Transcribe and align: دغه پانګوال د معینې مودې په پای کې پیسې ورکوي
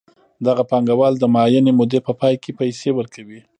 دغه 0.47 0.63
پانګوال 0.69 1.13
د 1.19 1.23
معینې 1.33 1.71
مودې 1.79 1.99
په 2.07 2.11
پای 2.19 2.35
کې 2.43 2.51
پیسې 2.59 2.89
ورکوي 2.93 3.39